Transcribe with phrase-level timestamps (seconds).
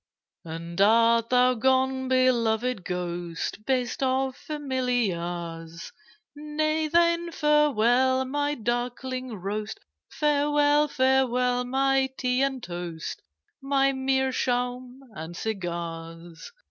[0.43, 3.63] 'And art thou gone, beloved Ghost?
[3.67, 5.91] Best of Familiars!
[6.35, 9.79] Nay then, farewell, my duckling roast,
[10.09, 13.21] Farewell, farewell, my tea and toast,
[13.61, 16.51] My meerschaum and cigars!